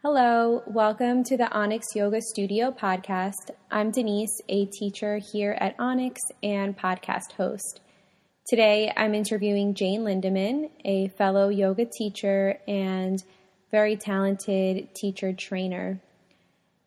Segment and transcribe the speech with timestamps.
[0.00, 3.50] Hello, welcome to the Onyx Yoga Studio podcast.
[3.68, 7.80] I'm Denise, a teacher here at Onyx and podcast host.
[8.46, 13.20] Today I'm interviewing Jane Lindeman, a fellow yoga teacher and
[13.72, 15.98] very talented teacher trainer.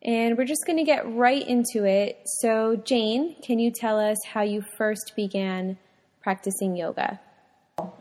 [0.00, 2.18] And we're just going to get right into it.
[2.40, 5.76] So, Jane, can you tell us how you first began
[6.22, 7.20] practicing yoga?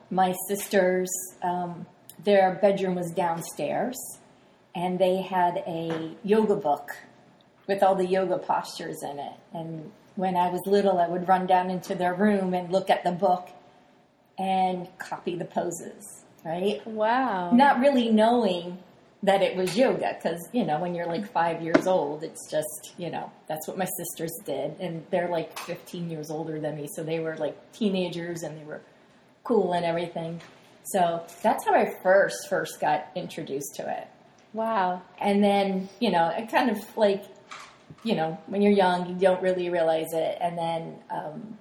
[0.09, 1.12] My sisters,
[1.43, 1.86] um,
[2.23, 3.98] their bedroom was downstairs
[4.75, 6.91] and they had a yoga book
[7.68, 9.33] with all the yoga postures in it.
[9.54, 13.04] And when I was little, I would run down into their room and look at
[13.04, 13.49] the book
[14.37, 16.86] and copy the poses, right?
[16.86, 17.51] Wow.
[17.51, 18.79] Not really knowing
[19.23, 22.93] that it was yoga because, you know, when you're like five years old, it's just,
[22.97, 24.79] you know, that's what my sisters did.
[24.79, 26.88] And they're like 15 years older than me.
[26.96, 28.82] So they were like teenagers and they were
[29.43, 30.41] cool and everything.
[30.83, 34.08] So that's how I first, first got introduced to it.
[34.53, 35.02] Wow.
[35.19, 37.23] And then, you know, it kind of like,
[38.03, 40.38] you know, when you're young, you don't really realize it.
[40.41, 41.57] And then um,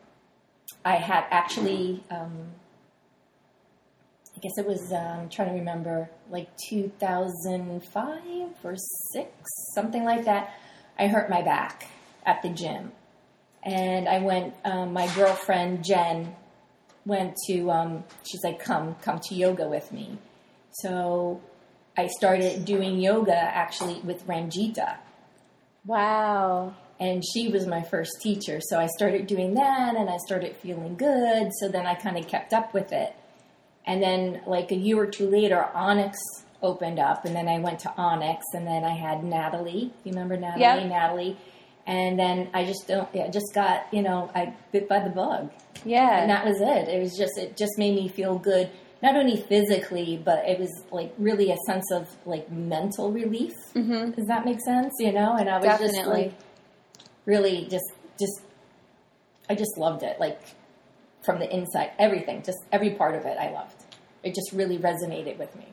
[0.85, 2.33] I had actually, um,
[4.37, 8.21] I guess it was, um, trying to remember, like 2005
[8.65, 8.77] or
[9.13, 9.31] six,
[9.75, 10.55] something like that.
[10.99, 11.89] I hurt my back
[12.27, 12.93] at the gym.
[13.63, 16.35] And I went, um, my girlfriend, Jen,
[17.05, 20.19] went to, um, she's like, come, come to yoga with me.
[20.73, 21.43] So
[22.01, 24.97] I started doing yoga actually with Ranjita.
[25.85, 26.75] Wow.
[26.99, 28.59] And she was my first teacher.
[28.63, 31.51] So I started doing that and I started feeling good.
[31.61, 33.15] So then I kind of kept up with it.
[33.85, 36.19] And then, like a year or two later, Onyx
[36.63, 37.27] opened up.
[37.27, 38.47] And then I went to Onyx.
[38.55, 39.93] And then I had Natalie.
[40.05, 40.63] You remember Natalie?
[40.63, 40.89] Yep.
[40.89, 41.37] Natalie.
[41.87, 45.51] And then I just don't, yeah, just got, you know, I bit by the bug.
[45.85, 46.21] Yeah.
[46.21, 46.89] And that was it.
[46.89, 48.71] It was just, it just made me feel good
[49.03, 53.55] not only physically, but it was like really a sense of like mental relief.
[53.75, 54.11] Mm-hmm.
[54.11, 54.93] Does that make sense?
[54.99, 56.35] You know, and I was just like
[57.25, 57.87] really just
[58.19, 58.43] just
[59.49, 60.41] I just loved it, like
[61.25, 63.77] from the inside, everything, just every part of it, I loved.
[64.23, 65.67] It just really resonated with me.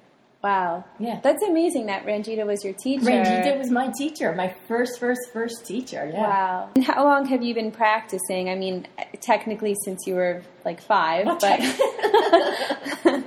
[0.43, 0.85] wow.
[0.99, 1.19] Yeah.
[1.21, 3.05] That's amazing that Ranjita was your teacher.
[3.05, 6.09] Ranjita was my teacher, my first, first, first teacher.
[6.11, 6.21] Yeah.
[6.21, 6.69] Wow.
[6.75, 8.49] And how long have you been practicing?
[8.49, 8.87] I mean,
[9.19, 11.59] technically since you were like five, but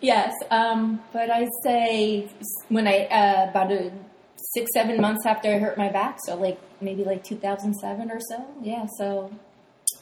[0.00, 2.28] Yes, um, but I say
[2.68, 3.92] when I uh, about a
[4.36, 8.46] six seven months after I hurt my back, so like maybe like 2007 or so.
[8.62, 9.32] Yeah, so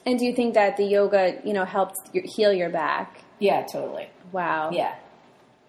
[0.05, 3.22] and do you think that the yoga, you know, helped heal your back?
[3.38, 4.09] yeah, totally.
[4.32, 4.71] Wow.
[4.72, 4.94] Yeah,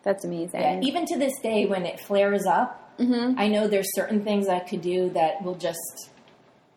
[0.04, 0.62] That's amazing.
[0.62, 0.80] yeah.
[0.82, 4.82] Even to this day, when it flares up, I know there's certain things I could
[4.82, 6.10] do that will just,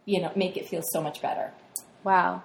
[0.04, 1.52] you know, make it feel so much better.
[2.04, 2.42] Wow.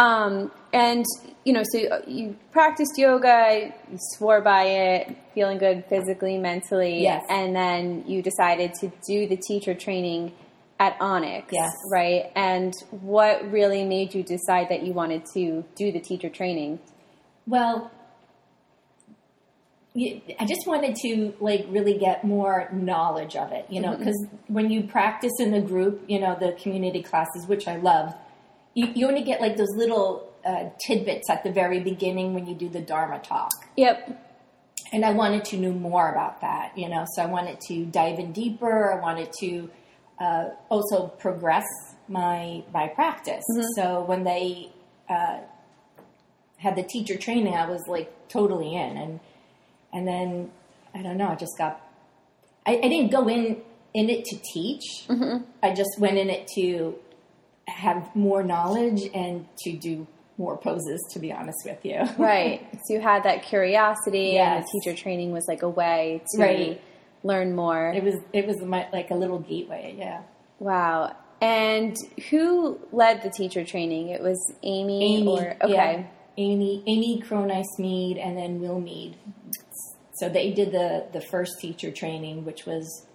[0.00, 1.04] Um, and
[1.44, 7.24] you know, so you practiced yoga, you swore by it, feeling good physically, mentally, Yes.
[7.28, 10.32] and then you decided to do the teacher training
[10.78, 11.70] at Onyx, Yes.
[11.92, 12.30] right?
[12.34, 16.78] And what really made you decide that you wanted to do the teacher training?
[17.46, 17.90] Well,
[19.96, 24.70] I just wanted to like really get more knowledge of it, you know, because when
[24.70, 28.14] you practice in the group, you know, the community classes, which I loved,
[28.74, 32.54] you, you only get like those little uh, tidbits at the very beginning when you
[32.54, 33.52] do the Dharma talk.
[33.76, 34.26] Yep.
[34.92, 38.18] And I wanted to know more about that, you know, so I wanted to dive
[38.18, 38.92] in deeper.
[38.92, 39.70] I wanted to
[40.20, 41.66] uh, also progress
[42.08, 43.44] my my practice.
[43.76, 44.72] So when they
[45.08, 45.40] uh,
[46.56, 49.20] had the teacher training, I was like totally in, and
[49.92, 50.50] and then
[50.94, 51.80] I don't know, I just got.
[52.66, 53.62] I, I didn't go in
[53.94, 55.06] in it to teach.
[55.62, 56.96] I just went in it to
[57.70, 60.06] have more knowledge and to do
[60.38, 61.00] more poses.
[61.12, 62.66] To be honest with you, Right.
[62.84, 66.80] so you had that curiosity, and the teacher training was like a way to Right.
[67.22, 67.92] learn more.
[67.94, 69.94] It was it was my, like a little gateway.
[69.98, 70.22] Yeah,
[70.58, 71.14] Wow.
[71.42, 71.96] And
[72.28, 74.08] who led the teacher training?
[74.10, 75.26] It was Amy, Amy.
[75.28, 75.72] or okay.
[75.72, 76.02] yeah.
[76.36, 79.16] Amy Amy Cronice Mead and then Will Mead.
[80.14, 83.06] So they did the the first teacher training, which was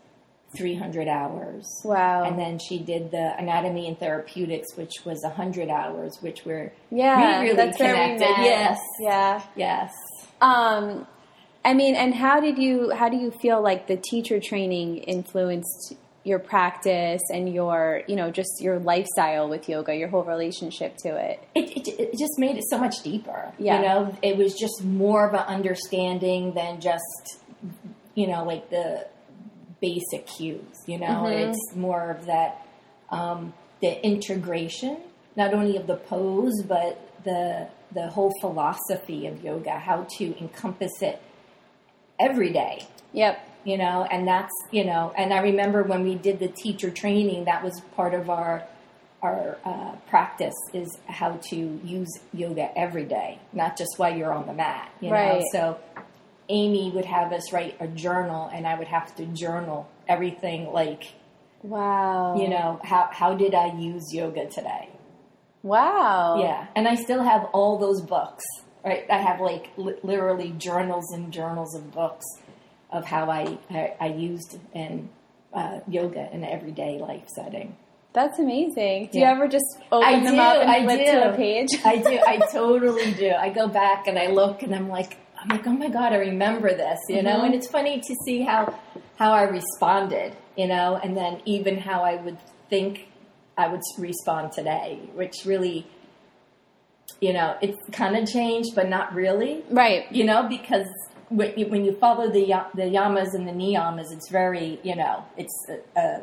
[0.55, 1.65] 300 hours.
[1.83, 2.23] Wow.
[2.23, 7.41] And then she did the anatomy and therapeutics, which was 100 hours, which were yeah,
[7.41, 8.27] really we connected.
[8.39, 9.43] Yes, Yeah.
[9.55, 9.91] yes.
[10.41, 11.07] Um
[11.63, 15.95] I mean, and how did you how do you feel like the teacher training influenced
[16.23, 21.09] your practice and your, you know, just your lifestyle with yoga, your whole relationship to
[21.15, 21.39] it?
[21.53, 23.51] it, it, it just made it so much deeper.
[23.59, 23.77] Yeah.
[23.79, 27.37] You know, it was just more of an understanding than just,
[28.15, 29.07] you know, like the
[29.81, 30.75] basic cues.
[30.85, 31.49] You know, Mm-hmm.
[31.49, 32.65] it's more of that,
[33.09, 34.97] um, the integration,
[35.35, 41.01] not only of the pose, but the the whole philosophy of yoga, how to encompass
[41.01, 41.21] it
[42.19, 42.85] every day.
[43.13, 43.49] Yep.
[43.63, 47.45] You know, and that's you know, and I remember when we did the teacher training,
[47.45, 48.63] that was part of our
[49.23, 54.45] our uh, practice is how to use yoga every day, not just while you're on
[54.45, 54.91] the mat.
[55.01, 55.39] You Right.
[55.39, 55.79] know, so
[56.49, 61.13] Amy would have us write a journal, and I would have to journal everything like
[61.63, 62.35] Wow.
[62.37, 64.89] you know how how did I use yoga today?
[65.63, 66.39] Wow.
[66.39, 68.43] Yeah, and I still have all those books.
[68.83, 72.25] Right, I have like li- literally journals and journals of books
[72.91, 75.09] of how I I, I used and
[75.53, 77.75] uh, yoga in everyday life setting.
[78.13, 79.09] That's amazing.
[79.11, 79.31] Do Yeah.
[79.31, 81.11] you ever just open I them do, up and I flip do.
[81.11, 81.69] to a page?
[81.83, 83.31] I do, I totally do.
[83.31, 86.17] I go back and I look and I'm like, I'm like, oh my god, I
[86.17, 87.37] remember this, you know.
[87.39, 87.45] Mhm.
[87.45, 88.73] And it's funny to see how
[89.17, 92.37] how I responded, you know, and then even how I would
[92.69, 93.07] think
[93.57, 95.87] I would respond today, which really,
[97.21, 100.11] you know, it's kind of changed, but not really, right.
[100.11, 100.87] you know, because
[101.29, 105.23] when you, when you follow the the yamas and the niyamas, it's very, you know,
[105.37, 106.21] it's a, a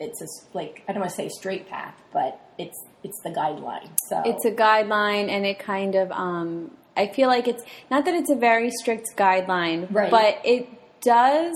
[0.00, 3.90] it's a, like I don't want to say straight path, but it's it's the guideline.
[4.08, 8.14] So It's a guideline and it kind of um I feel like it's not that
[8.14, 10.10] it's a very strict guideline, Right.
[10.10, 10.68] but it
[11.00, 11.54] does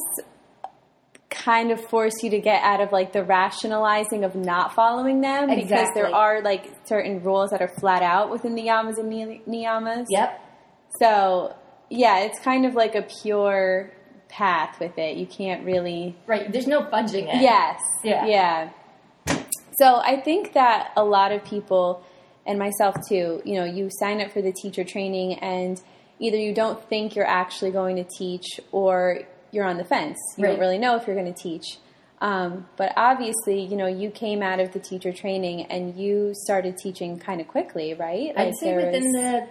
[1.28, 5.48] kind of force you to get out of like the rationalizing of not following them
[5.54, 9.42] because there are like certain rules that are flat out within the yamas and ni-
[9.46, 10.06] niyamas.
[10.08, 10.40] Yep.
[11.00, 11.54] So,
[11.90, 13.90] yeah, it's kind of like a pure
[14.28, 15.16] path with it.
[15.16, 16.50] You can't really Right.
[16.50, 17.42] There's no fudging it.
[17.42, 17.80] Yes.
[18.02, 18.26] Yeah.
[18.26, 18.70] Yeah.
[19.78, 22.02] So I think that a lot of people,
[22.46, 25.80] and myself too, you know, you sign up for the teacher training and
[26.20, 29.20] either you don't think you're actually going to teach or
[29.52, 30.18] you're on the fence.
[30.36, 30.50] You Right.
[30.52, 31.78] don't really know if you're going to teach.
[32.20, 36.78] Um, but obviously, you know, you came out of the teacher training and you started
[36.78, 38.32] teaching kind of quickly, right?
[38.36, 39.48] I'd say within was- the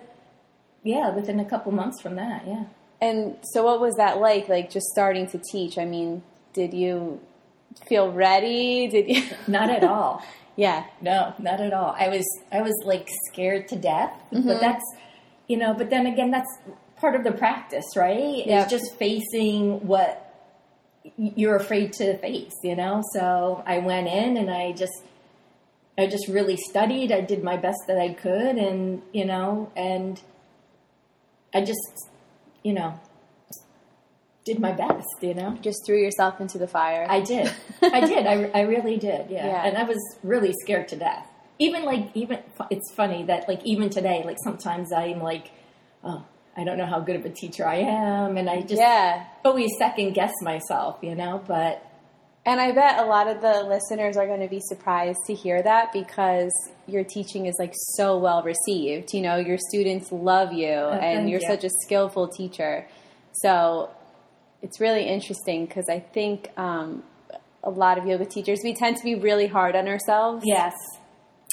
[0.84, 2.64] yeah, within a couple months from that, yeah.
[3.02, 4.48] And so, what was that like?
[4.50, 5.78] Like just starting to teach.
[5.78, 6.22] I mean,
[6.54, 7.20] did you
[7.88, 8.88] feel ready?
[8.88, 9.24] Did you?
[9.48, 10.24] Not at all.
[10.56, 10.86] yeah.
[11.02, 11.96] No, not at all.
[11.98, 14.48] I was I was like scared to death, Mm-hmm.
[14.48, 14.84] but that's
[15.48, 16.50] you know, but then again that's
[16.98, 18.46] part of the practice, right?
[18.46, 18.64] Yep.
[18.64, 20.22] It's just facing what
[21.18, 23.02] you're afraid to face, you know?
[23.14, 25.04] So I went in and I just
[25.98, 27.12] I just really studied.
[27.12, 30.20] I did my best that I could and, you know, and
[31.54, 32.10] I just,
[32.64, 33.00] you know,
[34.46, 35.58] did my best, you know?
[35.62, 37.06] Just threw yourself into the fire.
[37.10, 37.52] I did.
[37.82, 38.28] I did.
[38.28, 39.30] I, I really did.
[39.30, 39.48] Yeah.
[39.48, 39.66] Yeah.
[39.66, 41.28] And I was really scared to death.
[41.58, 42.40] Even like, even,
[42.70, 45.52] it's funny that like even today, like sometimes I'm like,
[46.04, 46.24] oh,
[46.56, 48.38] I don't know how good of a teacher I am.
[48.38, 49.26] And I just yeah.
[49.44, 51.84] always second guess myself, you know, but
[52.46, 55.64] And I bet a lot of the listeners are going to be surprised to hear
[55.64, 56.54] that because
[56.86, 59.14] your teaching is like so well received.
[59.14, 61.48] You know, your students love you uh, and thank you're you.
[61.48, 62.88] such a skillful teacher.
[63.34, 63.90] So
[64.66, 67.04] it's really interesting because I think um,
[67.64, 70.44] a lot of yoga teachers, we tend to be really hard on ourselves.
[70.44, 70.74] yes,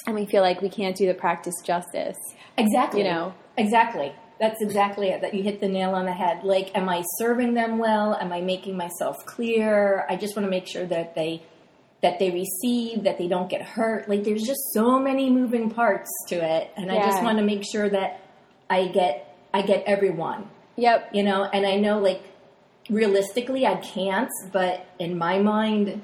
[0.07, 2.17] And we feel like we can't do the practice justice.
[2.57, 3.01] exactly.
[3.03, 3.35] You know.
[3.59, 4.13] exactly.
[4.41, 5.21] That's exactly it.
[5.21, 6.43] That you hit the nail on the head.
[6.43, 8.15] Like, am I serving them well?
[8.15, 10.07] Am I making myself clear?
[10.09, 11.43] I just want to make sure that they
[12.01, 14.09] that they receive, that they don't get hurt.
[14.09, 17.63] Like, there's just so many moving parts to it, and I just want to make
[17.71, 18.21] sure that
[18.69, 20.49] I get I get everyone.
[20.77, 21.11] Yep.
[21.13, 22.23] You know, and I know like
[22.91, 26.03] realistically I can't, but in my mind,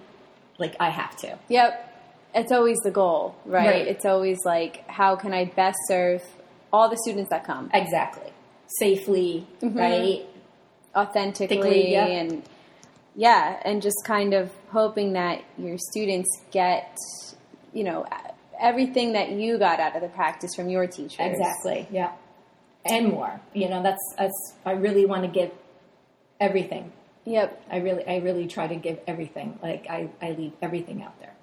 [0.59, 1.39] like I have to.
[1.49, 1.85] Yep.
[2.35, 3.67] It's always the goal, right?
[3.67, 3.89] Right.
[3.89, 6.23] It's always like, how can I best serve
[6.73, 8.31] all the students that come Exactly.
[8.79, 9.79] Safely, Mm-hmm.
[9.79, 10.27] right?
[10.97, 12.07] authentically yeah.
[12.07, 12.43] and
[13.15, 16.97] yeah, and just kind of hoping that your students get,
[17.73, 18.07] you know,
[18.61, 21.19] everything that you got out of the practice from your teachers.
[21.19, 21.89] Exactly.
[21.91, 22.13] Yeah.
[22.85, 23.41] And more.
[23.55, 25.51] You know, that's that's I really want to give
[26.41, 26.93] everything.
[27.25, 27.63] Yep.
[27.71, 29.59] I really I really try to give everything.
[29.63, 31.35] Like I, I leave everything out there.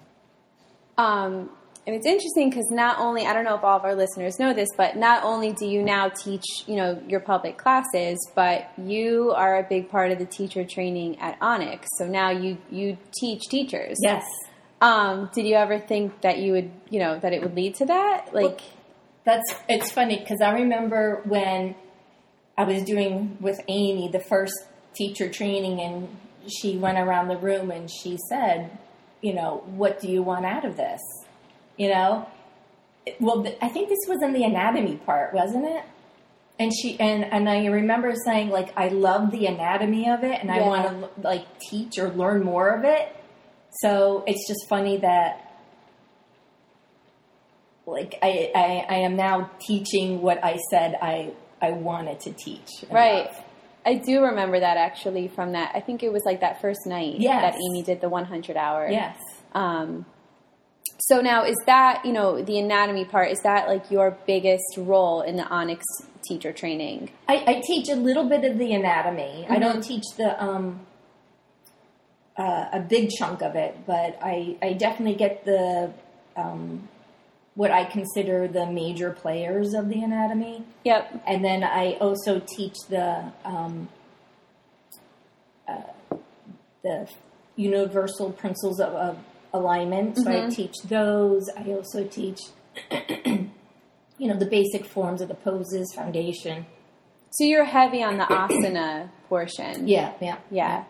[0.98, 1.50] Um,
[1.86, 4.52] and it's interesting because not only I don't know if all of our listeners know
[4.52, 9.32] this, but not only do you now teach, you know, your public classes, but you
[9.36, 11.86] are a big part of the teacher training at Onyx.
[11.98, 13.96] So now you you teach teachers.
[14.02, 14.24] Yes.
[14.80, 17.86] Um, did you ever think that you would, you know, that it would lead to
[17.86, 18.34] that?
[18.34, 18.60] Like,
[19.24, 21.76] That's it's funny because I remember when
[22.58, 24.54] I was doing with Amy the first
[24.96, 26.08] teacher training, and
[26.48, 28.70] she went around the room and she said,
[29.20, 31.00] "You know, what do you want out of this?"
[31.76, 32.26] You know,
[33.20, 35.84] well, I think this was in the anatomy part, wasn't it?
[36.58, 40.50] And she and and I remember saying like, "I love the anatomy of it, and
[40.50, 43.14] I want to like teach or learn more of it."
[43.80, 45.46] So it's just funny that
[47.86, 52.84] like I, I, I am now teaching what I said I I wanted to teach.
[52.90, 53.26] Right.
[53.26, 53.44] love.
[53.86, 55.70] I do remember that actually from that.
[55.74, 57.40] I think it was like that first night Yes.
[57.40, 58.88] that Amy did the 100 hour.
[58.90, 59.16] Yes.
[59.52, 60.04] Um,
[60.98, 65.20] so now is that, you know, the anatomy part, is that like your biggest role
[65.22, 65.84] in the Onyx
[66.28, 67.10] teacher training?
[67.28, 69.46] I, I teach a little bit of the anatomy.
[69.48, 70.80] I don't teach the um,
[72.36, 75.92] uh, a big chunk of it, but I, I definitely get the
[76.36, 76.88] um,
[77.56, 81.22] what I consider the major players of the anatomy, Yep.
[81.26, 83.88] and then I also teach the um,
[85.66, 85.82] uh,
[86.84, 87.08] the
[87.56, 89.18] universal principles of, of
[89.52, 90.16] alignment.
[90.18, 91.48] So I teach those.
[91.56, 92.40] I also teach.
[94.18, 96.64] You know the basic forms of the poses, foundation.
[97.32, 99.86] So you're heavy on the asana portion.
[99.86, 100.84] Yeah, yeah, Yeah.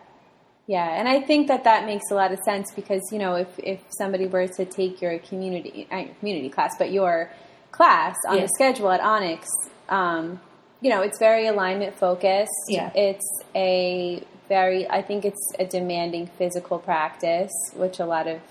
[0.67, 3.47] Yeah, and I think that that makes a lot of sense because you know if,
[3.57, 7.31] if somebody were to take your community not your community class but your
[7.71, 9.47] class on the schedule at Onyx,
[9.87, 10.41] um,
[10.81, 12.51] you know it's very alignment focused.
[12.67, 12.91] Yeah.
[12.95, 18.41] it's a very I think it's a demanding physical practice, which a lot of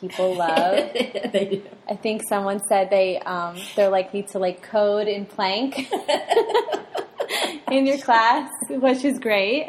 [0.00, 0.92] people love.
[0.94, 1.62] they do.
[1.86, 5.90] I think someone said they um, they're likely to like code in plank
[7.70, 9.66] in your class, which is great.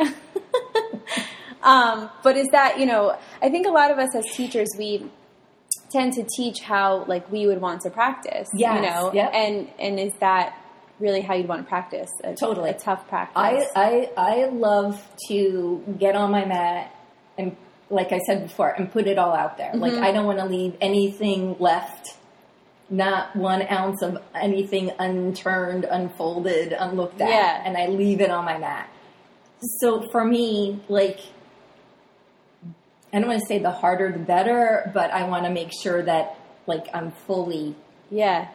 [1.70, 3.18] Um, but is that you know?
[3.42, 5.06] I think a lot of us as teachers we
[5.92, 8.48] tend to teach how like we would want to practice.
[8.54, 9.32] you know, yep.
[9.34, 10.56] and and is that
[11.00, 12.10] really how you'd want to practice?
[12.24, 12.72] A, Totally.
[12.72, 13.34] a tough practice.
[13.76, 16.94] I, I I love to get on my mat
[17.38, 17.56] and,
[17.90, 19.72] like I said before, and put it all out there.
[19.74, 20.04] Like Mm-hmm.
[20.04, 22.06] I don't want to leave anything left,
[22.90, 27.64] not one ounce of anything unturned, unfolded, unlooked at, Yeah.
[27.66, 28.90] and I leave it on my mat.
[29.82, 31.20] So for me, like.
[33.12, 36.04] I don't want to say the harder the better, but I want to make sure
[36.04, 36.36] that
[36.68, 37.76] like I'm fully
[38.12, 38.50] yeah,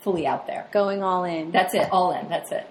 [0.00, 0.66] fully out there.
[0.72, 1.50] going all in.
[1.50, 2.28] That's it, all in.
[2.28, 2.66] That's it.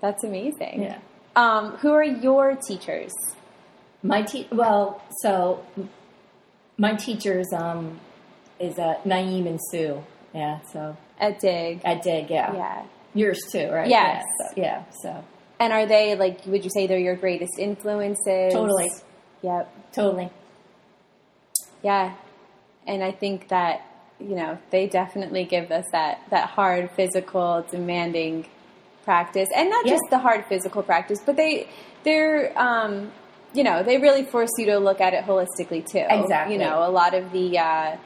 [0.00, 0.82] That's amazing.
[0.82, 0.98] Yeah.
[1.36, 3.12] Um, who are your teachers?
[4.02, 5.64] My te- well, so
[6.76, 8.00] my teachers um
[8.60, 10.02] is uh, Naeem and Sue.
[10.34, 11.80] Yeah, so At Dig.
[11.84, 12.52] at Dig, yeah.
[12.54, 12.84] yeah.
[13.14, 13.88] Yours too, right?
[13.88, 14.24] Yes.
[14.26, 15.24] Yeah, so, yeah, so
[15.60, 16.44] And are they like?
[16.46, 18.52] Would you say they're your greatest influences?
[18.52, 18.88] Totally.
[19.42, 19.92] Yep.
[19.92, 20.30] totally.
[21.82, 22.14] Yeah.
[22.86, 23.82] And I think that
[24.20, 28.46] you know they definitely give us that that hard physical, demanding
[29.04, 29.92] practice, and not Yeah.
[29.92, 31.68] just the hard physical practice, but they
[32.04, 33.12] they're um,
[33.54, 36.04] you know they really force you to look at it holistically too.
[36.08, 36.54] Exactly.
[36.54, 37.96] You know, a lot of the uh,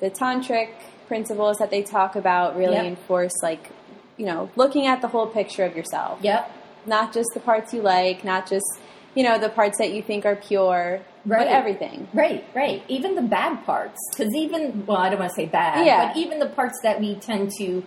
[0.00, 0.70] the tantric
[1.06, 2.84] principles that they talk about really Yep.
[2.86, 3.70] enforce like
[4.16, 6.18] you know looking at the whole picture of yourself.
[6.22, 6.50] Yep.
[6.86, 8.64] not just the parts you like, not just
[9.14, 12.08] you know the parts that you think are pure, but everything.
[12.14, 12.82] Right, right.
[12.88, 16.08] Even the bad parts, because even well, I don't want to say bad, Yeah.
[16.08, 17.84] but even the parts that we tend to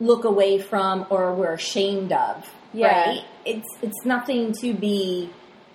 [0.00, 2.86] look away from or we're ashamed of, Yeah.
[3.08, 3.24] right?
[3.44, 5.30] It's it's nothing to be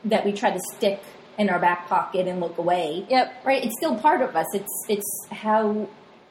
[0.05, 1.01] that we try to stick
[1.37, 3.05] in our back pocket and look away.
[3.09, 3.33] Yep.
[3.43, 3.63] Right?
[3.65, 4.45] It's still part of us.
[4.53, 5.87] It's it's how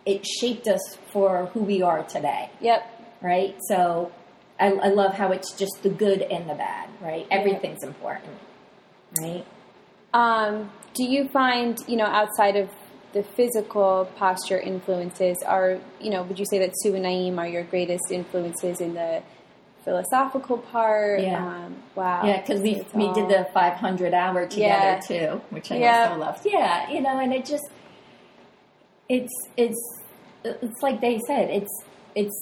[0.07, 2.51] it shaped us for who we are today.
[2.61, 2.83] Yep.
[3.21, 3.57] Right?
[3.69, 4.11] So
[4.63, 7.27] I, I love how it's just the good and the bad, right?
[7.31, 8.37] Everything's important.
[9.21, 9.45] Right?
[10.15, 12.69] Um, do you find you know outside of
[13.13, 17.49] the physical posture influences are you know would you say that Sue and Naeem are
[17.49, 19.23] your greatest influences in the
[19.85, 21.21] philosophical part?
[21.21, 21.45] Yeah.
[21.47, 22.25] Um, wow.
[22.25, 25.01] Yeah, because we we all- did the 500 hour together Yeah.
[25.01, 26.09] too, which I Yeah.
[26.11, 26.47] also loved.
[26.47, 27.65] Yeah, you know, and it just
[29.09, 29.81] it's it's
[30.45, 31.73] it's like they said, it's
[32.15, 32.37] it's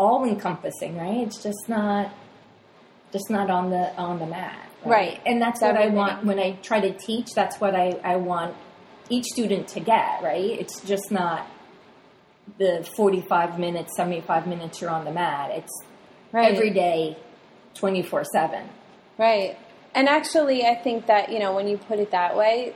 [0.00, 1.18] all encompassing, right?
[1.26, 2.12] It's just not
[3.12, 5.20] just not on the on the mat, Right.
[5.26, 7.34] And that's It's what I want when I try to teach.
[7.34, 8.56] That's what I I want
[9.10, 10.50] each student to get, right?
[10.62, 11.46] It's just not
[12.58, 15.50] the 45 minutes, 75 minutes you're on the mat.
[15.52, 15.72] It's
[16.32, 16.52] Right.
[16.54, 17.16] every day
[17.74, 18.68] 24 7
[19.18, 19.58] Right.
[19.94, 22.72] And actually, I think that, you know, when you put it that way,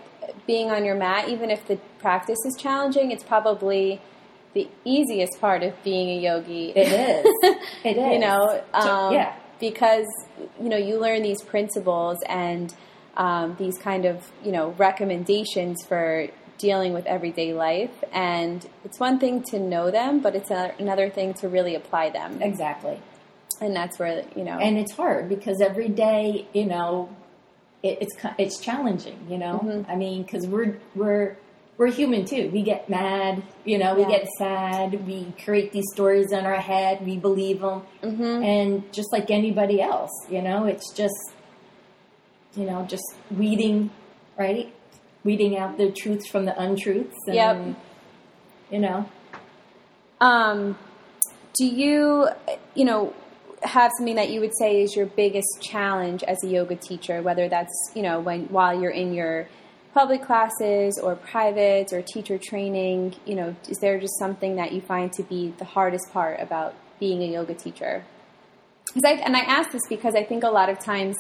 [0.47, 4.01] being on your mat, even if the practice is challenging, it's probably
[4.55, 6.71] the easiest part of being a yogi.
[6.71, 7.27] It is.
[7.85, 8.13] It is.
[8.13, 9.35] you know, um, yeah.
[9.61, 10.07] because,
[10.61, 12.73] you know, you learn these principles and
[13.17, 18.03] um, these kind of, you know, recommendations for dealing with everyday life.
[18.13, 22.11] And it's one thing to know them, but it's a- another thing to really apply
[22.11, 22.41] them.
[22.41, 22.99] Exactly.
[23.61, 27.09] And that's where, you know, And it's hard because every day, you know,
[27.83, 29.19] it, it's it's challenging.
[29.29, 29.91] You know, Mm-hmm.
[29.91, 31.37] I mean, because we're we're
[31.77, 32.51] we're human too.
[32.53, 33.43] We get mad.
[33.65, 34.09] You know, we Yeah.
[34.11, 35.07] get sad.
[35.07, 37.05] We create these stories in our head.
[37.05, 38.43] We believe them, Mm-hmm.
[38.45, 41.33] and just like anybody else, you know, it's just
[42.55, 43.91] you know just weeding,
[44.39, 44.73] right?
[45.25, 47.17] Weeding out the truths from the untruths.
[47.27, 47.77] And, Yep.
[48.71, 49.09] You know.
[50.21, 50.79] Um,
[51.59, 52.29] do you,
[52.75, 53.13] you know,
[53.63, 57.49] have something that you would say is your biggest challenge as a yoga teacher, whether
[57.49, 59.49] that's you know when while you're in your
[59.95, 64.81] public classes or privates or teacher training, you know, is there just something that you
[64.81, 68.05] find to be the hardest part about being a yoga teacher?
[69.05, 71.17] I, and I ask this because I think a lot of times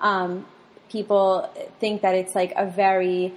[0.00, 0.46] um,
[0.90, 3.32] people think that it's like a very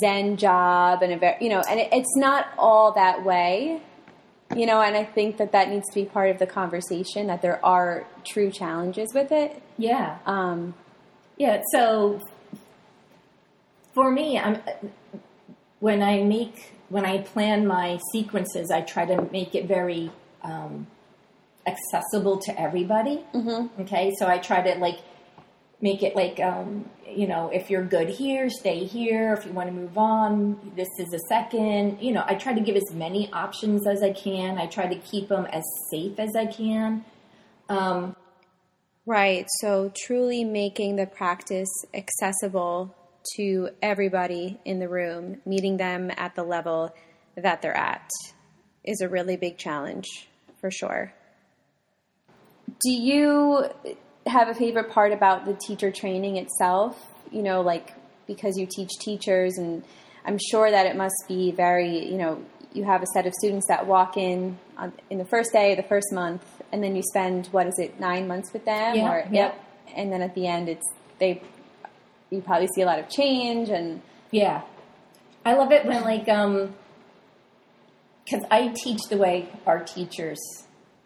[0.00, 3.82] zen job and a very, you know, and it, it's not all that way
[4.54, 7.40] you know, and I think that that needs to be part of the conversation that
[7.40, 9.62] there are true challenges with it.
[9.78, 10.18] Yeah.
[10.26, 10.74] Um,
[11.38, 11.62] yeah.
[11.72, 12.20] So
[13.92, 14.60] for me, I'm
[15.80, 20.10] when I make when I plan my sequences, I try to make it very
[20.42, 20.86] um,
[21.66, 23.24] accessible to everybody.
[23.34, 23.82] Mm-hmm.
[23.82, 24.98] Okay, so I try to like
[25.80, 29.68] make it like um, you know if you're good here stay here if you want
[29.68, 33.30] to move on this is a second you know i try to give as many
[33.32, 37.04] options as i can i try to keep them as safe as i can
[37.68, 38.16] um,
[39.04, 42.94] right so truly making the practice accessible
[43.36, 46.94] to everybody in the room meeting them at the level
[47.36, 48.10] that they're at
[48.84, 50.28] is a really big challenge
[50.60, 51.12] for sure
[52.82, 53.64] do you
[54.26, 57.12] have a favorite part about the teacher training itself?
[57.30, 57.94] You know, like
[58.26, 59.84] because you teach teachers, and
[60.24, 63.66] I'm sure that it must be very, you know, you have a set of students
[63.68, 67.46] that walk in on, in the first day, the first month, and then you spend
[67.48, 68.96] what is it, nine months with them?
[68.96, 69.64] Yeah, or, yep.
[69.94, 70.86] And then at the end, it's
[71.18, 71.42] they.
[72.32, 74.62] You probably see a lot of change, and yeah,
[75.44, 76.74] I love it when like um,
[78.24, 80.38] because I teach the way our teachers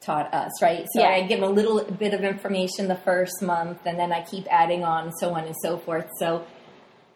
[0.00, 0.86] taught us, right?
[0.94, 1.08] So Yeah.
[1.08, 4.46] I give them a little bit of information the first month, and then I keep
[4.50, 6.08] adding on, so on and so forth.
[6.20, 6.46] So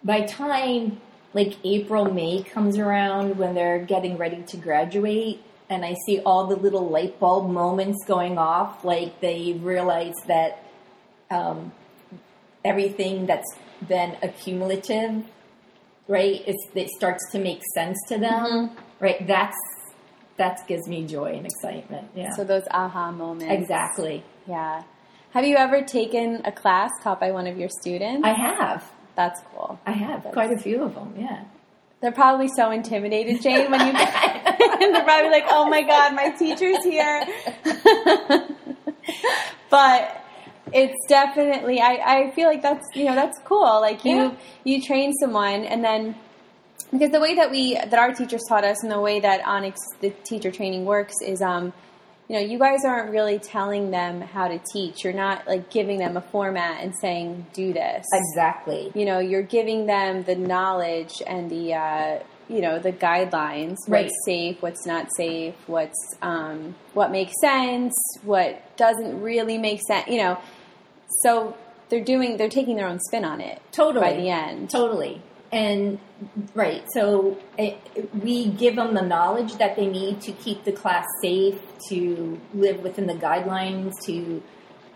[0.03, 1.01] by time
[1.33, 6.49] like April, May comes around when they're getting ready to graduate, and I see all
[6.49, 10.65] the little light bulb moments going off, like they realize that
[11.31, 11.71] um,
[12.65, 13.47] everything that's
[13.89, 15.25] been accumulative,
[16.09, 16.43] right?
[16.47, 18.75] It's, it starts to make sense to them, mm-hmm.
[19.05, 19.27] right?
[19.27, 19.57] That's
[20.37, 22.09] that gives me joy and excitement.
[22.15, 23.53] Yeah, so those aha moments.
[23.53, 24.25] exactly.
[24.49, 24.83] Yeah.
[25.33, 28.27] Have you ever taken a class taught by one of your students?
[28.27, 29.79] I have, That's cool.
[29.87, 31.15] I have quite a few of them.
[31.17, 31.45] Yeah.
[32.01, 33.95] They're probably so intimidated, Jane, when you and
[34.95, 37.27] they're probably like, "Oh my god, my teacher's here."
[39.71, 40.20] but
[40.73, 43.81] it's definitely I, I feel like that's you know that's cool.
[43.81, 44.31] Like you Yeah.
[44.65, 46.15] you train someone and then
[46.91, 49.79] because the way that we that our teachers taught us and the way that Onyx
[50.01, 51.73] the teacher training works is um
[52.29, 55.05] you know you guys aren't really telling them how to teach.
[55.05, 58.91] You're not like giving them a format and saying do this Exactly.
[58.95, 64.05] you know you're giving them the knowledge and the uh, you know the guidelines Right.
[64.07, 70.09] what's safe what's not safe what's um, what makes sense what doesn't really make sense
[70.09, 70.39] you know
[71.23, 71.57] so
[71.89, 74.05] they're doing they're taking their own spin on it Totally.
[74.05, 75.23] by the end Totally.
[75.53, 75.99] And
[76.55, 77.77] right, so it,
[78.23, 82.83] we give them the knowledge that they need to keep the class safe, to live
[82.83, 84.43] within the guidelines, to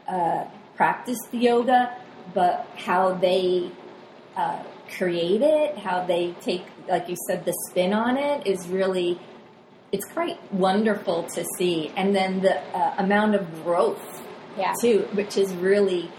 [0.07, 0.45] uh,
[0.77, 1.97] practice the yoga,
[2.35, 3.71] but how they
[4.37, 4.63] uh,
[4.97, 9.19] create it, how they take, like you said, the spin on it is really,
[9.91, 11.91] it's quite wonderful to see.
[11.97, 14.24] And then the uh, amount of growth
[14.59, 16.11] yeah too, which is really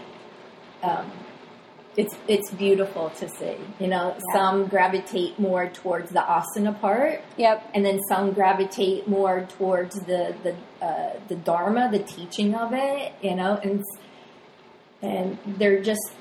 [0.82, 1.10] um,
[1.96, 3.56] it's it's beautiful to see.
[3.80, 4.32] You know, Yeah.
[4.34, 10.34] some gravitate more towards the asana part, yep and then some gravitate more towards the
[10.42, 13.12] the uh, the dharma, the teaching of it.
[13.22, 13.82] You know, and
[15.02, 16.12] and they're just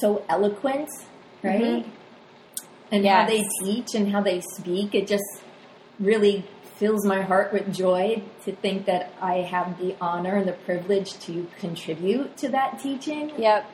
[0.00, 0.88] so eloquent,
[1.42, 1.84] right?
[2.90, 5.24] And how they teach and how they speak, it just
[5.98, 6.44] really
[6.76, 11.18] fills my heart with joy to think that I have the honor and the privilege
[11.20, 13.32] to contribute to that teaching.
[13.38, 13.64] yep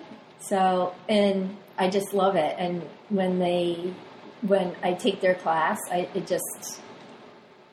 [0.41, 2.55] So, and I just love it.
[2.59, 3.95] And when they,
[4.43, 6.81] when I take their class, I, it just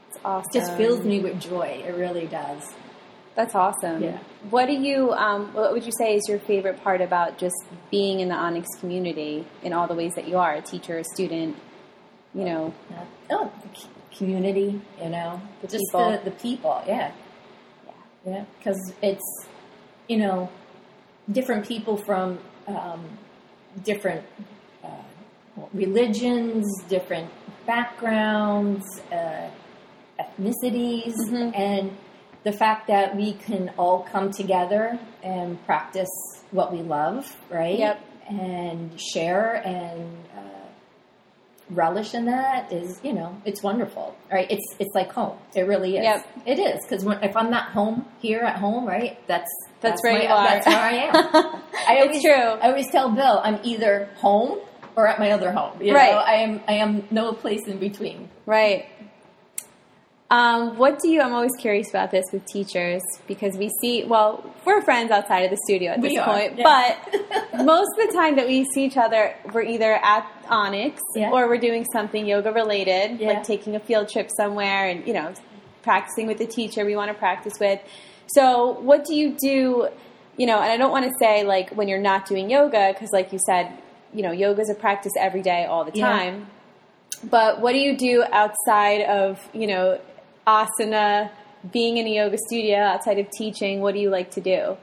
[0.09, 1.83] it's awesome just fills me with joy.
[1.85, 2.63] It really does.
[3.35, 4.19] that's awesome Yeah.
[4.49, 7.55] what do you um, what would you say is your favorite part about just
[7.91, 11.03] being in the onyx community in all the ways that you are a teacher a
[11.15, 11.55] student
[12.33, 12.73] you know
[13.29, 13.51] Oh,
[14.17, 16.11] community, you know, The just people.
[16.11, 16.81] the the people.
[16.87, 17.11] Yeah,
[18.25, 19.47] yeah, because it's
[20.07, 20.49] you know
[21.31, 23.01] different people from um,
[23.83, 24.23] different
[24.83, 24.87] uh,
[25.73, 27.29] religions, different
[27.65, 29.49] backgrounds, uh,
[30.19, 31.55] ethnicities, Mhm.
[31.57, 31.91] and
[32.43, 36.09] the fact that we can all come together and practice
[36.51, 37.79] what we love, right?
[37.79, 37.99] Yep.
[38.29, 40.41] And share and uh,
[41.69, 44.45] relish in that is, you know, it's wonderful, right?
[44.51, 45.37] It's it's like home.
[45.55, 46.03] It really is.
[46.03, 46.27] Yep.
[46.45, 49.17] It is because if I'm not home here at home, right?
[49.27, 49.49] That's
[49.81, 50.47] That's where my- you are.
[50.47, 51.15] That's where I am.
[51.87, 52.33] I It's always, true.
[52.33, 54.59] I always tell Bill I'm either home
[54.95, 55.81] or at my other home.
[55.81, 56.11] You Right.
[56.11, 58.29] know, I am I am no place in between.
[58.45, 58.85] Right.
[60.31, 61.21] Um, what do you?
[61.21, 64.03] I'm always curious about this with teachers because we see.
[64.05, 66.63] Well, we're friends outside of the studio at We this are, point, yeah.
[67.53, 71.31] but most of the time that we see each other, we're either at Onyx Yeah.
[71.31, 73.29] or we're doing something yoga related, Yeah.
[73.29, 75.33] like taking a field trip somewhere and you know
[75.83, 77.79] practicing with the teacher we want to practice with.
[78.27, 79.87] So, what do you do?
[80.37, 83.11] You know, and I don't want to say like when you're not doing yoga because,
[83.13, 83.71] like you said,
[84.13, 86.07] you know, yoga is a practice every day, all the Yeah.
[86.07, 86.47] time.
[87.23, 89.99] But what do you do outside of, you know,
[90.45, 91.29] asana,
[91.71, 93.81] being in a yoga studio, outside of teaching?
[93.81, 94.77] What do you like to do?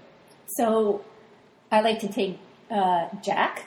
[0.57, 1.03] So
[1.71, 2.39] I like to take
[2.71, 3.65] uh, Jack,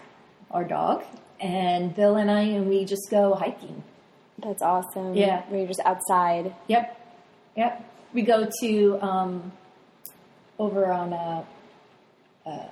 [0.51, 1.03] our dog,
[1.39, 3.83] and Bill and I, and we just go hiking.
[4.39, 5.15] That's awesome.
[5.15, 5.43] Yeah.
[5.49, 6.53] Where you're just outside.
[6.67, 7.15] Yep,
[7.55, 7.91] yep.
[8.13, 9.51] We go to um,
[10.59, 11.43] over on uh,
[12.45, 12.67] uh,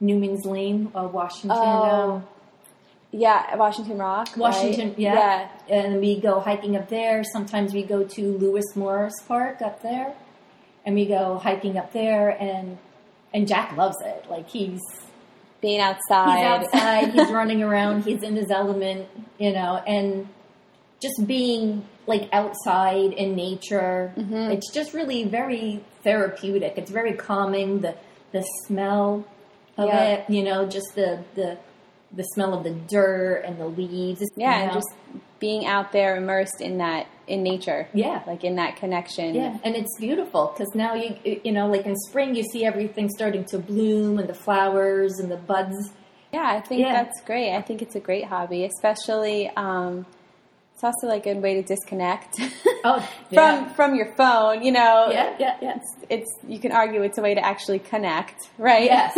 [0.00, 1.50] Newman's Lane, uh, Washington.
[1.60, 2.26] Oh, um,
[3.12, 4.28] Yeah, Washington Rock.
[4.28, 4.36] right?
[4.38, 5.48] Washington, yeah.
[5.68, 7.22] And we go hiking up there.
[7.24, 10.14] Sometimes we go to Lewis Morris Park up there,
[10.84, 12.30] and we go hiking up there.
[12.30, 12.78] And
[13.34, 14.26] and Jack loves it.
[14.28, 14.80] Like he's
[15.62, 16.36] Being outside.
[16.36, 16.44] He's
[16.74, 17.12] outside.
[17.12, 18.02] he's running around.
[18.02, 20.28] He's in his element, you know, and
[21.00, 24.12] just being like outside in nature.
[24.16, 24.50] Mm-hmm.
[24.52, 26.74] It's just really very therapeutic.
[26.76, 27.80] It's very calming.
[27.80, 27.94] The
[28.32, 29.24] the smell
[29.78, 30.04] of Yeah.
[30.04, 31.58] it, you know, just the the
[32.12, 34.20] the smell of the dirt and the leaves.
[34.36, 34.88] yeah, you and just
[35.42, 37.88] being out there immersed in that, in nature.
[37.92, 38.22] yeah.
[38.28, 39.34] Like in that connection.
[39.34, 41.10] Yeah, and it's beautiful because now you
[41.44, 45.28] you know like in spring you see everything starting to bloom and the flowers and
[45.34, 45.76] the buds.
[46.32, 46.92] Yeah, I think Yeah.
[47.02, 47.50] that's great.
[47.54, 50.06] I think it's a great hobby, especially um,
[50.74, 52.32] it's also like a good way to disconnect
[52.84, 53.68] Oh, from yeah.
[53.78, 54.62] from your phone.
[54.66, 55.76] You know, Yeah, yeah, yeah.
[55.78, 58.84] It's, it's you can argue it's a way to actually connect, right?
[58.94, 59.12] Yes,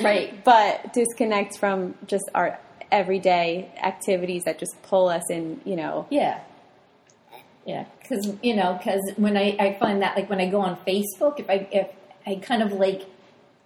[0.10, 0.28] right.
[0.44, 2.58] but disconnect from just our
[2.90, 5.60] everyday activities that just pull us in.
[5.64, 6.40] You know, Yeah.
[7.66, 10.76] Yeah, because you know, because when I, I find that like when I go on
[10.86, 11.88] Facebook, if I if
[12.26, 13.02] I kind of like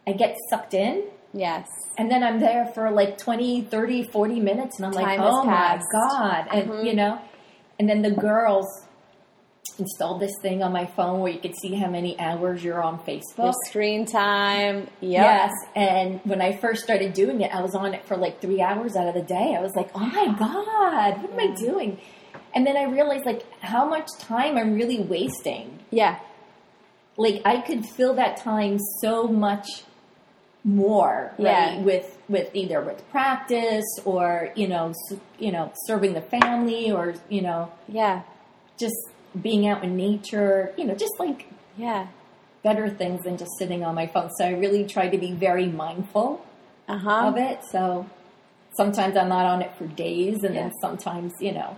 [0.09, 4.79] I get sucked in, yes, and then I'm there for like 20, 30, 40 minutes,
[4.79, 6.85] and I'm like, Time has oh my god, and Mhm.
[6.85, 7.21] you know,
[7.79, 8.67] and then the girls
[9.79, 13.01] installed this thing on my phone where you could see how many hours you're on
[13.07, 13.53] your Facebook.
[13.67, 14.89] screen time.
[15.01, 15.23] Yep.
[15.25, 18.61] Yes, and when I first started doing it, I was on it for like three
[18.61, 19.55] hours out of the day.
[19.57, 21.99] I was like, "Oh my god, what am I doing?"
[22.55, 25.79] And then I realized like how much time I'm really wasting.
[25.91, 26.19] Yeah.
[27.17, 29.67] Like I could fill that time so much
[30.65, 31.75] more, right?
[31.75, 31.79] Yeah.
[31.81, 34.93] With with either with practice or you know
[35.39, 38.23] you know serving the family or you know Yeah.
[38.79, 38.95] just
[39.41, 40.73] being out in nature.
[40.77, 42.07] You know, just like Yeah.
[42.63, 44.31] better things than just sitting on my phone.
[44.39, 46.45] So I really try to be very mindful
[46.89, 47.29] Uh huh.
[47.29, 47.61] of it.
[47.71, 48.07] So
[48.77, 50.63] sometimes I'm not on it for days, and Yeah.
[50.63, 51.77] then sometimes, you know,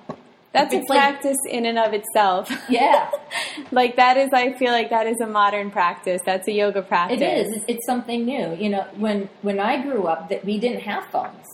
[0.52, 2.48] That's a It's like- practice in and of itself.
[2.70, 3.10] yeah,
[3.72, 6.20] like that is, I feel like that is a modern practice.
[6.24, 7.20] That's a yoga practice.
[7.20, 7.56] it is.
[7.56, 8.54] It's, it's something new.
[8.54, 11.44] You know, when when I grew up, that we didn't have phones,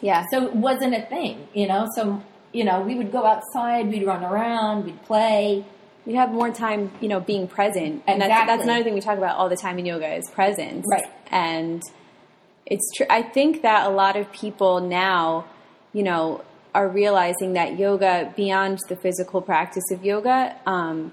[0.00, 0.24] Yeah.
[0.30, 1.48] so it wasn't a thing.
[1.52, 2.22] You know, so
[2.52, 5.64] you know, we would go outside, we'd run around, we'd play.
[6.06, 8.02] you have more time, you know, being present.
[8.06, 10.86] And that's, that's another thing we talk about all the time in yoga is presence.
[10.90, 11.04] Right.
[11.30, 11.82] And
[12.64, 13.06] it's true.
[13.10, 15.46] I think that a lot of people now,
[15.92, 16.42] you know,
[16.74, 21.12] are realizing that yoga, beyond the physical practice of yoga, um,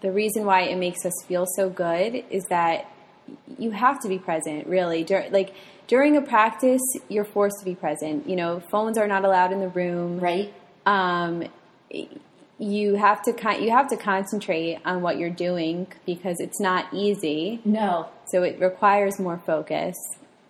[0.00, 2.90] the reason why it makes us feel so good is that
[3.58, 5.04] you have to be present, really.
[5.04, 5.54] Dur- like
[5.86, 8.28] during a practice, you're forced to be present.
[8.28, 10.52] You know, phones are not allowed in the room Right?
[10.84, 11.44] um,
[12.58, 16.86] you have to con- you have to concentrate on what you're doing because it's not
[16.92, 17.60] easy.
[17.64, 19.94] No, So it requires more focus.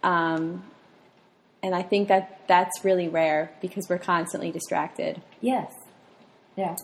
[0.05, 0.63] Um,
[1.63, 5.21] and I think that that's really rare because we're constantly distracted.
[5.41, 5.73] yes,
[6.57, 6.77] yeah.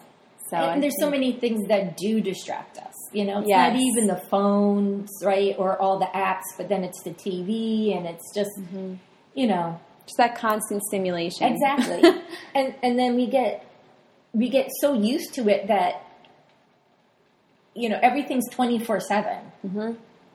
[0.50, 2.91] So I and there's so many things that do distract us.
[3.12, 3.72] You know, it's Yes.
[3.72, 8.06] not even the phones, right, or all the apps, but then it's the TV, and
[8.06, 8.94] it's just, Mm-hmm.
[9.34, 11.52] you know, just that constant stimulation.
[11.52, 12.02] exactly.
[12.54, 13.64] and and then we get
[14.32, 16.04] we get so used to it that
[17.74, 19.38] you know everything's twenty four seven.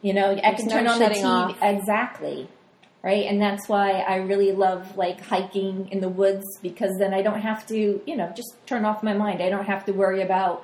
[0.01, 1.57] You know, I can no turn on the TV off.
[1.61, 2.47] exactly.
[3.03, 7.21] Right, and that's why I really love like hiking in the woods because then I
[7.21, 9.41] don't have to, you know, just turn off my mind.
[9.41, 10.63] I don't have to worry about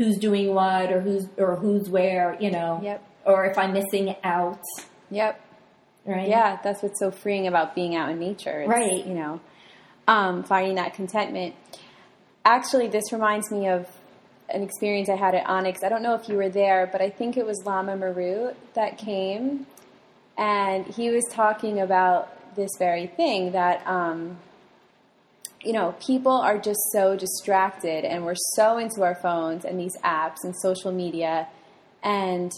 [0.00, 3.04] who's doing what or who's or who's where, you know, Yep.
[3.26, 4.62] or if I'm missing out.
[5.10, 5.38] Yep.
[6.06, 6.26] Right.
[6.26, 8.60] Yeah, that's what's so freeing about being out in nature.
[8.62, 9.04] It's, Right.
[9.04, 9.40] You know.
[10.08, 11.54] um, finding that contentment.
[12.46, 13.86] Actually, this reminds me of
[14.48, 15.84] an experience I had at Onyx.
[15.84, 18.96] I don't know if you were there, but I think it was Lama Marut that
[18.96, 19.66] came,
[20.38, 23.86] and he was talking about this very thing that.
[23.86, 24.38] Um,
[25.62, 29.96] you know, people are just so distracted and we're so into our phones and these
[29.98, 31.48] apps and social media
[32.02, 32.52] and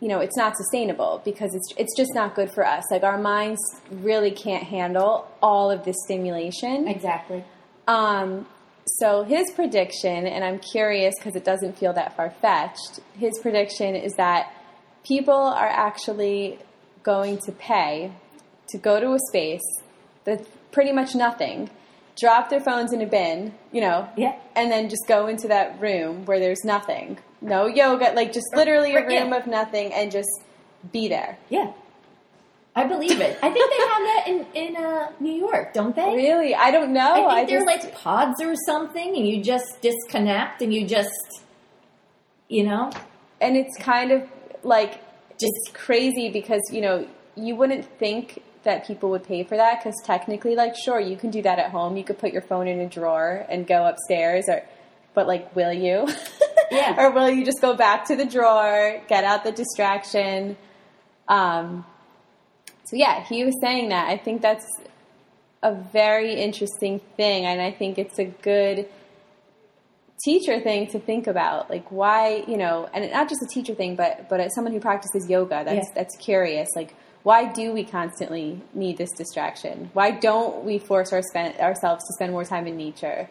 [0.00, 2.84] you know, it's not sustainable because it's it's just not good for us.
[2.90, 6.86] Like our minds really can't handle all of this stimulation.
[6.88, 7.42] Exactly.
[7.88, 8.46] Um,
[8.86, 13.00] so his prediction, and I'm curious because it doesn't feel that far fetched.
[13.16, 14.52] His prediction is that
[15.06, 16.58] people are actually
[17.02, 18.12] going to pay
[18.68, 19.64] to go to a space
[20.24, 21.70] that's pretty much nothing
[22.16, 24.34] drop their phones in a bin, you know, Yeah.
[24.54, 28.92] and then just go into that room where there's nothing, no yoga, like just literally
[28.94, 29.22] a Right, yeah.
[29.24, 30.28] room of nothing, and just
[30.92, 31.38] be there.
[31.48, 31.72] Yeah.
[32.76, 33.38] I believe it.
[33.40, 36.14] I think they have that in in uh, New York, don't they?
[36.14, 37.28] Really, I don't know.
[37.28, 41.42] I think they're just- like pods or something, and you just disconnect and you just,
[42.48, 42.90] you know,
[43.40, 44.28] and it's kind of
[44.64, 45.00] like
[45.38, 49.94] just crazy because you know you wouldn't think that people would pay for that because
[50.04, 51.96] technically, like, sure, you can do that at home.
[51.96, 54.62] You could put your phone in a drawer and go upstairs, or
[55.14, 56.08] but like, will you?
[56.70, 56.94] Yeah.
[56.98, 60.56] or will you just go back to the drawer, get out the distraction?
[61.28, 61.84] Um,
[62.84, 64.08] so yeah, he was saying that.
[64.08, 64.66] I think that's
[65.62, 68.88] a very interesting thing, and I think it's a good
[70.24, 73.94] teacher thing to think about like why you know and not just a teacher thing
[73.96, 75.94] but but as someone who practices yoga that's Yeah.
[75.94, 76.94] that's curious like
[77.24, 82.12] why do we constantly need this distraction why don't we force our spend, ourselves to
[82.14, 83.28] spend more time in nature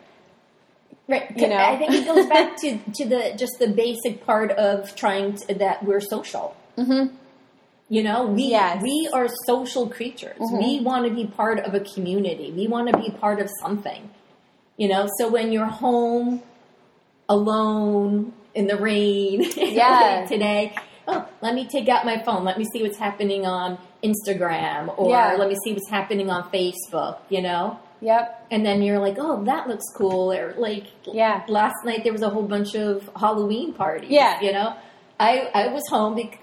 [1.07, 1.31] right.
[1.37, 1.57] You know?
[1.57, 5.53] I think it goes back to to the just the basic part of trying to,
[5.55, 6.55] that we're social.
[6.77, 7.15] Mm-hmm.
[7.89, 8.81] You know, we Yes.
[8.81, 10.37] we are social creatures.
[10.39, 12.51] We want to be part of a community.
[12.51, 14.09] We want to be part of something.
[14.77, 16.41] You know, so when you're home
[17.29, 20.75] alone in the rain like today,
[21.07, 22.43] oh, let me take out my phone.
[22.43, 25.35] Let me see what's happening on Instagram or Yeah.
[25.37, 27.79] let me see what's happening on Facebook, you know?
[28.01, 30.33] yep And then you're like, oh, that looks cool.
[30.33, 31.43] Or like, Yeah.
[31.47, 34.09] last night there was a whole bunch of Halloween parties.
[34.11, 34.41] Yeah.
[34.41, 34.75] You know,
[35.19, 36.39] I, I was home, bec-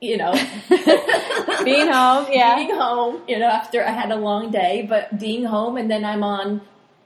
[0.00, 0.32] you know,
[1.64, 5.44] being home yeah being home, you know, after I had a long day, but being
[5.44, 6.60] home and then I'm on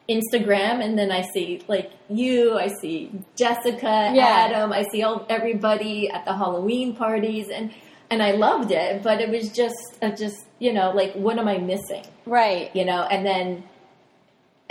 [0.08, 4.48] Instagram and then I see like you, I see Jessica, Yeah.
[4.48, 7.72] Adam, I see all, everybody at the Halloween parties and,
[8.10, 11.46] and I loved it, but it was just, uh, just, you know, like, what am
[11.46, 12.04] I missing?
[12.24, 13.64] right You know, and then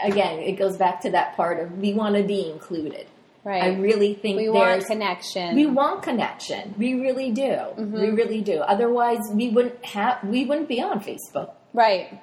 [0.03, 3.07] again, it goes back to that part of we want to be included.
[3.43, 6.73] right I really think we want connection we want connection.
[6.77, 7.41] We really do.
[7.43, 8.01] Mm-hmm.
[8.01, 8.59] We really do.
[8.59, 10.23] Otherwise, we wouldn't have.
[10.23, 12.19] We wouldn't be on Facebook, right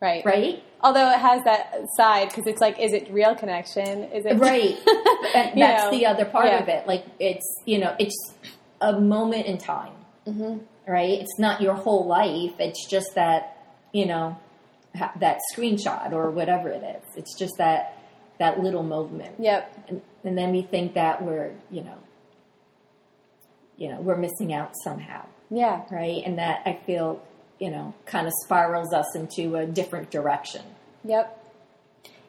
[0.00, 0.62] right right?
[0.82, 4.76] although it has that side because it's like is it real connection is it Right.
[5.34, 6.62] and that's know, the other part yeah.
[6.62, 6.86] of it.
[6.86, 8.16] Like it's you know it's
[8.80, 9.92] a moment in time,
[10.26, 10.58] mm-hmm.
[10.90, 11.20] right?
[11.20, 12.54] It's not your whole life.
[12.58, 13.56] It's just that
[13.92, 14.38] you know
[14.94, 17.16] ha- that screenshot or whatever it is.
[17.16, 17.98] It's just that
[18.38, 19.34] that little moment.
[19.38, 21.98] yep and, and then we think that we're you know
[23.78, 27.22] you know we're missing out somehow yeah right and that i feel
[27.58, 30.62] you know kind of spirals us into a different direction
[31.04, 31.42] Yep.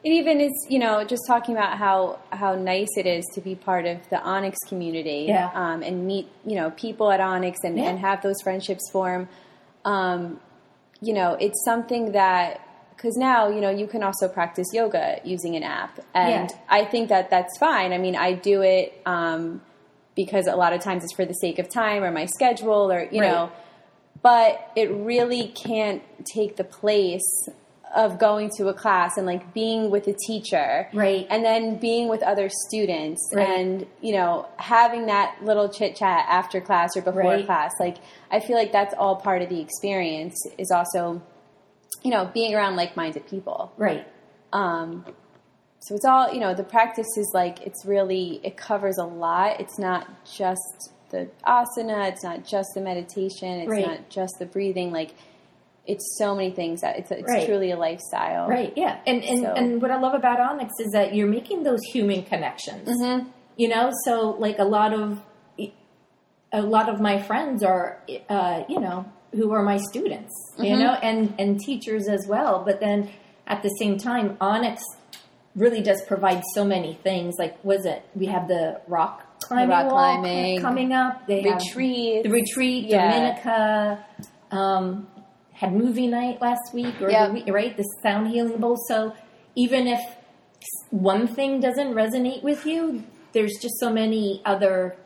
[0.04, 3.56] It even is, you know, just talking about how how nice it is to be
[3.56, 5.50] part of the Onyx community, Yeah.
[5.52, 7.88] um, and meet, you know, people at Onyx and, Yeah.
[7.88, 9.28] and have those friendships form.
[9.84, 10.38] Um,
[11.00, 12.60] you know, it's something that
[12.94, 16.56] because now you know you can also practice yoga using an app, and Yeah.
[16.68, 17.92] I think that that's fine.
[17.92, 19.60] I mean, I do it um,
[20.14, 23.00] because a lot of times it's for the sake of time or my schedule, or
[23.10, 23.32] you Right.
[23.32, 23.50] know,
[24.22, 27.48] but it really can't take the place
[27.96, 31.26] of going to a class and like being with a teacher Right.
[31.30, 33.48] and then being with other students Right.
[33.48, 37.46] and you know having that little chit chat after class or before Right.
[37.46, 37.96] class like
[38.30, 41.22] i feel like that's all part of the experience is also
[42.02, 44.06] you know being around like-minded people right
[44.52, 45.04] um,
[45.80, 49.60] so it's all you know the practice is like it's really it covers a lot
[49.60, 53.86] it's not just the asana it's not just the meditation it's Right.
[53.86, 55.14] not just the breathing like
[55.86, 57.46] it's so many things that it's, it's Right.
[57.46, 60.92] truly a lifestyle right yeah and and, So- and what i love about onyx is
[60.92, 63.28] that you're making those human connections Mm-hmm.
[63.56, 65.18] you know so like a lot of
[66.52, 70.78] a lot of my friends are uh, you know who are my students you Mm-hmm.
[70.80, 73.10] know and and teachers as well but then
[73.46, 74.82] at the same time onyx
[75.54, 79.88] really does provide so many things like was it we have the rock climbing rock
[79.88, 83.10] climbing, coming up they have retreat the retreat Yeah.
[83.10, 84.04] dominica
[84.50, 85.06] um,
[85.52, 87.28] had movie night last week, or Yep.
[87.28, 87.76] the week, right?
[87.76, 88.76] The sound healing bowl.
[88.88, 89.12] So
[89.56, 90.00] even if
[90.90, 94.96] one thing doesn't resonate with you, there's just so many other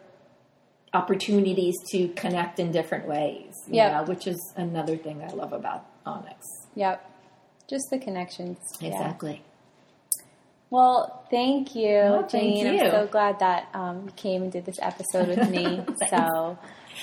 [0.95, 3.55] opportunities to connect in different ways.
[3.93, 6.37] know, which is another thing I love about Onyx.
[6.75, 7.03] Yep.
[7.69, 8.59] Just the connections.
[8.81, 9.13] Yeah.
[10.73, 12.75] Well, thank you, Oh, thank Jane.
[12.75, 12.81] you.
[12.81, 15.85] I'm so glad that um, you came and did this episode with me.
[16.09, 16.57] so,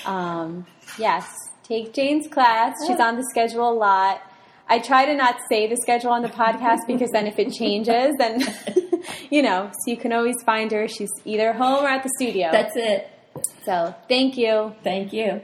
[0.07, 0.65] um,
[0.97, 1.27] yes,
[1.63, 2.73] take Jane's class.
[2.87, 4.23] She's on the schedule a lot.
[4.67, 8.15] I try to not say the schedule on the podcast because then if it changes,
[8.17, 8.41] then,
[9.29, 10.87] you know, so you can always find her.
[10.87, 12.49] She's either home or at the studio.
[12.51, 13.07] That's it.
[13.65, 14.73] so, thank you.
[14.83, 15.41] Thank you.